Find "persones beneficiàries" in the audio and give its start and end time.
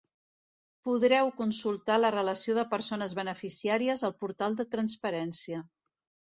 2.73-4.07